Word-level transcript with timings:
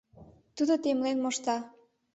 Тудо 0.55 0.73
темлен 0.83 1.17
мошта. 1.23 1.57